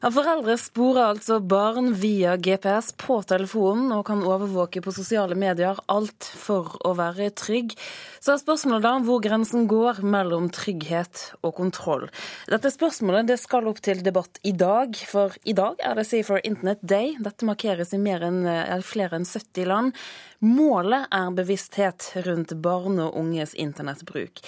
[0.00, 5.76] Foreldre sporer altså barn via GPS på telefonen og kan overvåke på sosiale medier.
[5.92, 7.74] Alt for å være trygg.
[8.16, 12.08] Så er spørsmålet da hvor grensen går mellom trygghet og kontroll.
[12.48, 16.40] Dette spørsmålet det skal opp til debatt i dag, for i dag er det Safer
[16.48, 17.12] Internet Day.
[17.20, 18.42] Dette markeres i enn,
[18.80, 20.00] flere enn 70 land.
[20.40, 24.40] Målet er bevissthet rundt barn og unges internettbruk.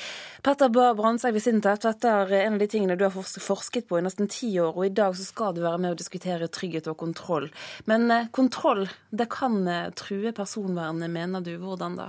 [0.42, 4.00] Petter Bae Brandtzæg ved SINTEF, dette er en av de tingene du har forsket på
[4.00, 6.88] i nesten ti år, og i dag så skal du være med å diskutere trygghet
[6.92, 7.48] og kontroll.
[7.90, 11.56] Men eh, kontroll, det kan eh, true personvernet, mener du.
[11.62, 12.08] Hvordan da?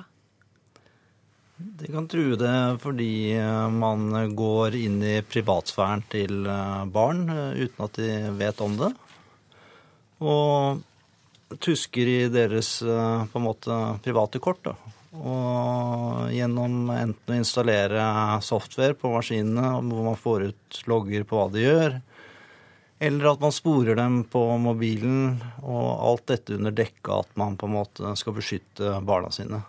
[1.58, 6.48] Det kan true det fordi eh, man går inn i privatsfæren til
[6.94, 8.92] barn uten at de vet om det.
[10.24, 14.64] Og tusker i deres på en måte private kort.
[14.66, 14.94] Da.
[15.14, 18.06] Og gjennom enten å installere
[18.42, 22.00] software på maskinene hvor man får ut logger på hva de gjør,
[23.04, 27.70] eller at man sporer dem på mobilen, og alt dette under dekke at man på
[27.70, 29.62] en måte skal beskytte barna sine.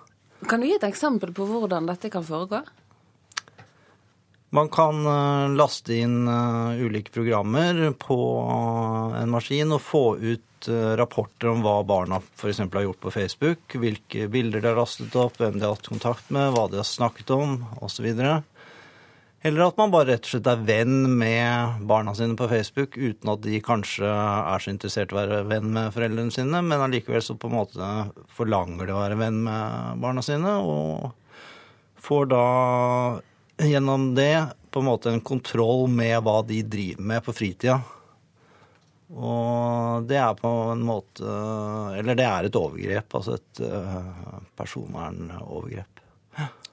[0.48, 2.62] Kan du gi et eksempel på hvordan dette kan foregå?
[4.54, 8.18] Man kan eh, laste inn eh, ulike programmer på
[9.18, 12.58] en maskin og få ut Eh, rapporter om hva barna f.eks.
[12.58, 16.30] har gjort på Facebook, hvilke bilder de har lastet opp, hvem de har hatt kontakt
[16.32, 18.06] med, hva de har snakket om osv.
[19.44, 23.28] Eller at man bare rett og slett er venn med barna sine på Facebook uten
[23.28, 27.20] at de kanskje er så interessert i å være venn med foreldrene sine, men allikevel
[27.20, 27.90] så på en måte
[28.32, 31.12] forlanger de å være venn med barna sine, og
[32.00, 32.46] får da
[33.68, 37.76] gjennom det på en måte en kontroll med hva de driver med på fritida.
[39.12, 41.34] Og det er på en måte
[42.00, 43.14] Eller det er et overgrep.
[43.14, 46.00] Altså et uh, personvernovergrep.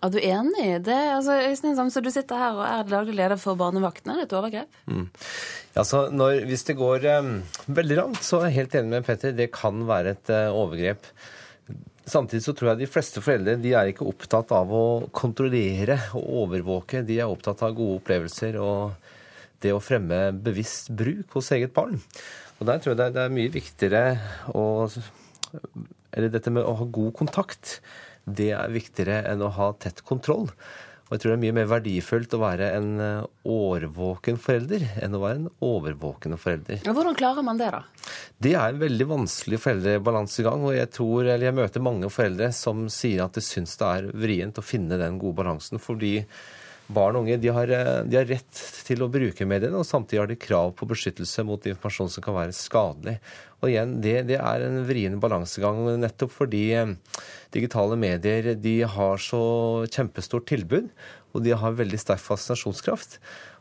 [0.01, 0.97] Er du enig det?
[1.13, 4.15] Altså, Øystein Samse, du sitter her og er daglig leder for Barnevaktene.
[4.15, 4.79] Er det et overgrep?
[4.89, 5.05] Mm.
[5.77, 7.35] Altså, når, hvis det går um,
[7.67, 9.35] veldig langt, så er jeg helt enig med Petter.
[9.37, 11.05] Det kan være et uh, overgrep.
[12.09, 16.25] Samtidig så tror jeg de fleste foreldre de er ikke opptatt av å kontrollere og
[16.47, 17.05] overvåke.
[17.05, 18.97] De er opptatt av gode opplevelser og
[19.61, 22.01] det å fremme bevisst bruk hos eget barn.
[22.57, 24.05] Og Der tror jeg det er mye viktigere
[24.53, 24.89] å
[26.11, 27.79] Eller dette med å ha god kontakt,
[28.25, 30.49] det er viktigere enn å ha tett kontroll.
[31.11, 35.17] Og jeg tror det er mye mer verdifullt å være en eh, årvåken forelder enn
[35.17, 36.85] å være en overvåkende forelder.
[36.85, 37.81] Og hvordan klarer man det, da?
[38.39, 40.63] Det er en veldig vanskelig foreldrebalansegang.
[40.69, 44.07] Og jeg tror, eller jeg møter mange foreldre som sier at de syns det er
[44.23, 45.83] vrient å finne den gode balansen.
[45.83, 46.13] fordi
[46.93, 50.21] barn og unge de har, eh, de har, rett til å bruke mediene, og samtidig
[50.21, 53.17] har de krav på beskyttelse mot informasjon som kan være skadelig.
[53.61, 56.95] Og igjen, Det, det er en vrien balansegang, nettopp fordi eh,
[57.53, 60.91] digitale medier de har så kjempestort tilbud,
[61.33, 63.19] og de har veldig sterk fascinasjonskraft.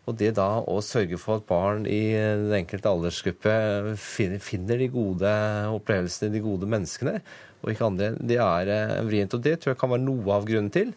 [0.09, 3.53] Og det da å sørge for at barn i den enkelte aldersgruppe
[4.01, 5.33] finner de gode
[5.71, 7.21] opplevelsene, de gode menneskene,
[7.61, 9.37] og ikke andre, det er eh, vrient.
[9.37, 10.95] Og det tror jeg kan være noe av grunnen til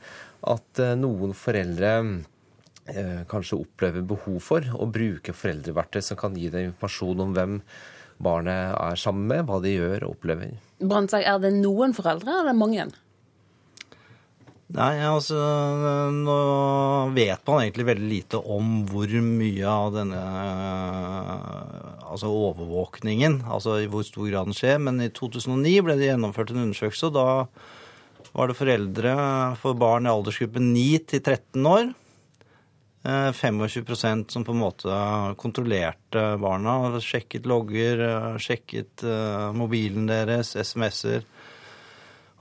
[0.51, 1.93] at eh, noen foreldre
[2.91, 7.61] eh, kanskje opplever behov for å bruke foreldreverktøy som kan gi deg informasjon om hvem
[8.23, 10.53] barnet er sammen med, hva de gjør og opplever.
[10.83, 12.91] Brandtzæg, er det noen foreldre, eller er det mange?
[14.73, 15.37] Nei, altså
[16.15, 16.35] Nå
[17.13, 20.21] vet man egentlig veldig lite om hvor mye av denne
[22.13, 24.79] altså overvåkningen, altså i hvor stor grad den skjer.
[24.81, 27.27] Men i 2009 ble det gjennomført en undersøkelse, og da
[28.33, 29.13] var det foreldre
[29.61, 31.91] for barn i aldersgruppen 9 til 13 år.
[33.03, 34.89] 25 eh, som på en måte
[35.37, 36.99] kontrollerte barna.
[37.03, 41.25] Sjekket logger, eh, sjekket eh, mobilen deres, SMS-er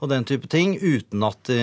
[0.03, 1.59] og den type ting, uten at de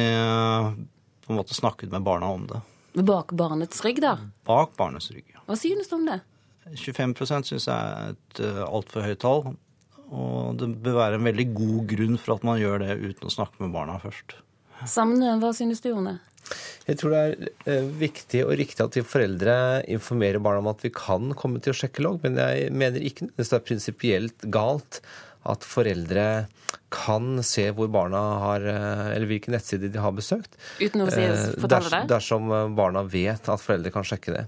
[1.21, 2.61] på en måte snakket med barna om det.
[3.05, 4.15] Bak barnets rygg, da?
[4.49, 5.43] Bak barnets rygg, ja.
[5.45, 6.23] Hva synes du om det?
[6.71, 7.19] 25
[7.51, 9.45] syns jeg er et altfor høyt tall.
[10.11, 13.35] Og det bør være en veldig god grunn for at man gjør det uten å
[13.35, 14.41] snakke med barna først.
[14.89, 16.19] Sammen, hva synes du Jone?
[16.89, 19.55] Jeg tror det er eh, viktig og riktig at vi foreldre
[19.93, 23.29] informerer barna om at vi kan komme til å sjekke logg, men jeg mener ikke
[23.37, 25.03] det er prinsipielt galt
[25.49, 26.25] at foreldre
[26.93, 30.59] kan se hvor barna har, eh, eller hvilke nettsider de har besøkt.
[30.81, 32.03] Uten å si, eh, fortelle det?
[32.11, 34.47] Dersom barna vet at foreldre kan sjekke det.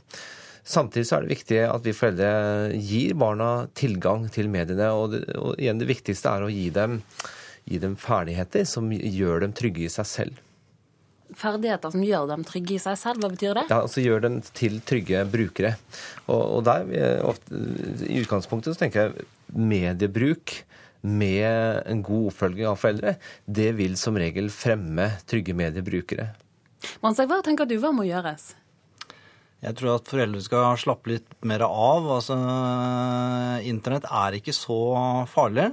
[0.63, 2.31] Samtidig så er det viktig at vi foreldre
[2.79, 4.93] gir barna tilgang til mediene.
[4.95, 7.01] Og, det, og igjen det viktigste er å gi dem,
[7.67, 10.41] gi dem ferdigheter som gjør dem trygge i seg selv.
[11.39, 13.65] Ferdigheter som gjør dem trygge i seg selv, hva betyr det?
[13.73, 15.75] Ja, altså Gjør dem til trygge brukere.
[16.29, 16.87] Og, og der,
[17.25, 17.63] ofte,
[18.07, 19.27] I utgangspunktet så tenker jeg
[19.57, 20.61] mediebruk
[21.03, 23.17] med en god oppfølging av foreldre,
[23.47, 26.29] det vil som regel fremme trygge mediebrukere.
[27.03, 28.53] Mansek, hva tenker du hva må gjøres?
[29.63, 32.09] Jeg tror at foreldre skal slappe litt mer av.
[32.17, 32.37] Altså,
[33.69, 34.79] internett er ikke så
[35.31, 35.69] farlig.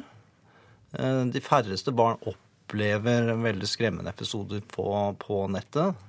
[0.94, 4.86] Eh, de færreste barn opplever veldig skremmende episoder på,
[5.24, 6.06] på nettet.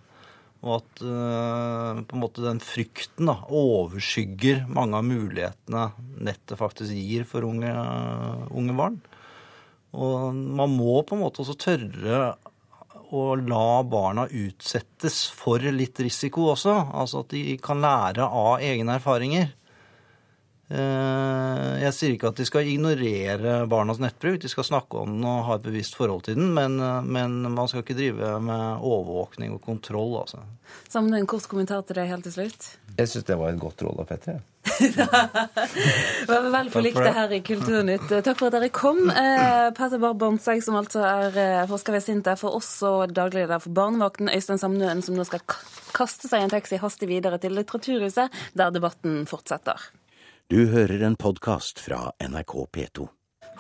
[0.61, 5.87] Og at en måte den frykten da, overskygger mange av mulighetene
[6.21, 7.73] nettet faktisk gir for unge,
[8.53, 8.99] unge barn.
[9.97, 12.35] Og man må på en måte også tørre
[13.11, 16.77] å la barna utsettes for litt risiko også.
[16.95, 19.51] Altså at de kan lære av egne erfaringer.
[20.71, 25.27] Eh, jeg sier ikke at de skal ignorere barnas nettbruk, de skal snakke om den
[25.27, 26.79] og ha et bevisst forhold til den, men,
[27.11, 30.21] men man skal ikke drive med overvåkning og kontroll.
[30.23, 30.45] altså.
[30.89, 32.71] Sammen en kort kommentar til det helt til slutt.
[32.99, 34.41] Jeg syns det var et godt råd av Petter.
[34.81, 34.89] Vi
[36.29, 38.11] var vel for likte her i Kulturnytt.
[38.11, 39.07] Takk for at dere kom.
[39.11, 43.75] Eh, Petter Barr som altså er eh, forsker ved SINTEF, og også daglig leder for
[43.77, 45.43] Barnevakten, Øystein Samnøen, som nå skal
[45.97, 49.91] kaste seg i en taxi hastig videre til Litteraturhuset, der debatten fortsetter.
[50.51, 53.05] Du hører en podkast fra NRK P2.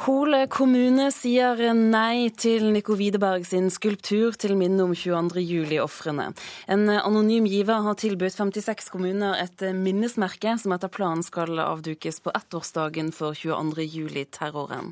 [0.08, 5.38] Hole kommune sier nei til Nico Widerberg sin skulptur til minne om 22.
[5.38, 6.25] juli-ofrene.
[6.66, 12.34] En anonym giver har tilbudt 56 kommuner et minnesmerke som etter planen skal avdukes på
[12.34, 13.87] ettårsdagen for 22.
[13.87, 14.90] juli-terroren.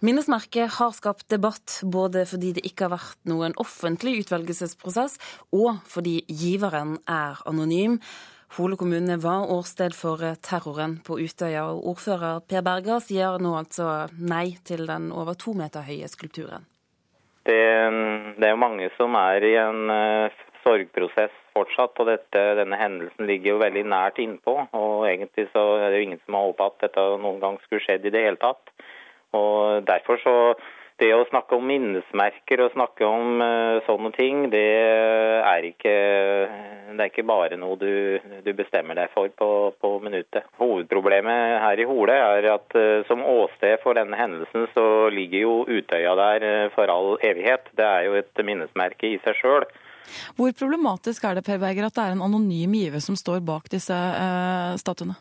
[0.00, 5.20] Minnesmerket har skapt debatt, både fordi det ikke har vært noen offentlig utvelgelsesprosess,
[5.52, 8.00] og fordi giveren er anonym.
[8.56, 13.52] Hole kommune var årsted for eh, terroren på Utøya, og ordfører Per Berga sier nå
[13.58, 16.64] altså nei til den over to meter høye skulpturen.
[17.48, 17.60] Det,
[18.40, 23.28] det er jo mange som er i en uh, sorgprosess fortsatt, og dette, denne hendelsen
[23.28, 24.54] ligger jo veldig nært innpå.
[24.76, 27.84] og Egentlig så er det jo ingen som har håpet at dette noen gang skulle
[27.84, 28.74] skjedd i det hele tatt.
[29.36, 30.36] Og Derfor så
[30.98, 34.64] det å snakke om minnesmerker og snakke om uh, sånne ting, det
[35.46, 35.94] er, ikke,
[36.90, 40.48] det er ikke bare noe du, du bestemmer deg for på, på, minuttet.
[40.58, 45.54] Hovedproblemet her i Hole er at uh, som åsted for denne hendelsen, så ligger jo
[45.68, 47.70] Utøya der uh, for all evighet.
[47.78, 49.68] Det er jo et minnesmerke i seg sjøl.
[50.38, 53.68] Hvor problematisk er det Per Berger, at det er en anonym giver som står bak
[53.70, 53.96] disse
[54.80, 55.18] statuene?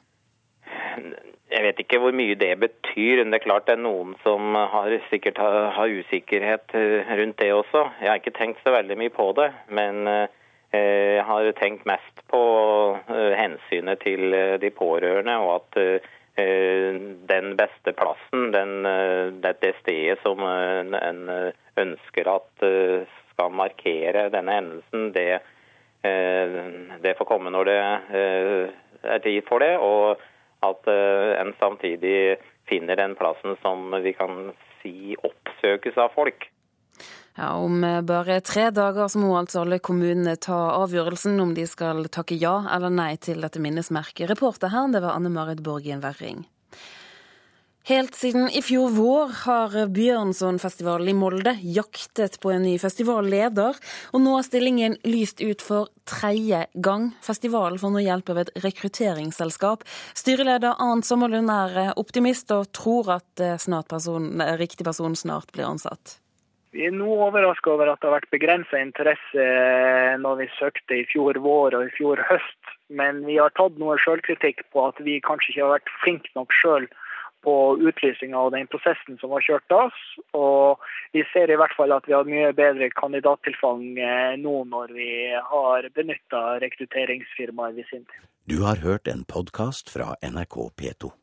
[1.48, 3.22] Jeg vet ikke hvor mye det betyr.
[3.24, 7.40] men Det er klart det er noen som har, sikkert har, har usikkerhet eh, rundt
[7.40, 7.86] det også.
[8.02, 10.28] Jeg har ikke tenkt så veldig mye på det, men eh,
[10.76, 12.44] jeg har tenkt mest på
[13.08, 16.06] eh, hensynet til de pårørende, og at
[16.38, 18.86] den beste plassen, den,
[19.42, 21.22] det stedet som en
[21.82, 22.66] ønsker at
[23.32, 25.40] skal markere denne hendelsen, det,
[27.02, 29.72] det får komme når det er tid for det.
[29.82, 30.22] og
[30.66, 32.38] at eh, en samtidig
[32.70, 34.52] finner den plassen som vi kan
[34.82, 36.50] si oppsøkes av folk.
[37.38, 41.68] Ja, Om eh, bare tre dager så må altså alle kommunene ta avgjørelsen om de
[41.70, 44.26] skal takke ja eller nei til dette minnesmerket.
[44.32, 46.48] Reporter her, det var Anne Marit Borgen Werring.
[47.88, 53.80] Helt siden i fjor vår har Bjørnsonfestivalen i Molde jaktet på en ny festivalleder,
[54.12, 57.06] og nå er stillingen lyst ut for tredje gang.
[57.24, 59.88] Festivalen får nå hjelp av et rekrutteringsselskap.
[60.20, 63.56] Styreleder Arnt Sommerlund er optimist og tror at eh,
[63.88, 66.18] person, riktig person snart blir ansatt.
[66.76, 71.00] Vi er nå overraska over at det har vært begrensa interesse eh, når vi søkte
[71.00, 72.76] i fjor vår og i fjor høst.
[72.92, 76.52] Men vi har tatt noe sjølkritikk på at vi kanskje ikke har vært flinke nok
[76.52, 76.92] sjøl
[77.48, 79.86] på utlysinga og den prosessen som var kjørt da.
[80.38, 80.84] Og
[81.16, 85.12] vi ser i hvert fall at vi har mye bedre kandidattilfang eh, nå når vi
[85.52, 88.28] har benytta rekrutteringsfirmaer ved sin tid.
[88.48, 91.18] Du har hørt en podkast fra NRK P2.